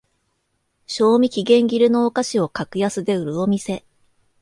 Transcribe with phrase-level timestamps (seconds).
[0.87, 3.85] 賞味期限切れのお菓子を格安で売るお店